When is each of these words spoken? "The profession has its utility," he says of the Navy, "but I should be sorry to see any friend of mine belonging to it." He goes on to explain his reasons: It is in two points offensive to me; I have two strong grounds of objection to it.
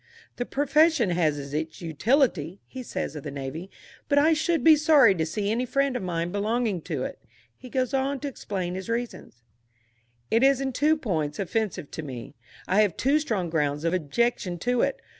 "The 0.37 0.47
profession 0.47 1.11
has 1.11 1.53
its 1.53 1.79
utility," 1.79 2.59
he 2.65 2.81
says 2.81 3.15
of 3.15 3.21
the 3.21 3.29
Navy, 3.29 3.69
"but 4.09 4.17
I 4.17 4.33
should 4.33 4.63
be 4.63 4.75
sorry 4.75 5.13
to 5.13 5.27
see 5.27 5.51
any 5.51 5.63
friend 5.63 5.95
of 5.95 6.01
mine 6.01 6.31
belonging 6.31 6.81
to 6.89 7.03
it." 7.03 7.21
He 7.55 7.69
goes 7.69 7.93
on 7.93 8.19
to 8.21 8.27
explain 8.27 8.73
his 8.73 8.89
reasons: 8.89 9.43
It 10.31 10.41
is 10.41 10.59
in 10.59 10.73
two 10.73 10.97
points 10.97 11.37
offensive 11.37 11.91
to 11.91 12.01
me; 12.01 12.33
I 12.67 12.81
have 12.81 12.97
two 12.97 13.19
strong 13.19 13.51
grounds 13.51 13.83
of 13.83 13.93
objection 13.93 14.57
to 14.61 14.81
it. 14.81 14.99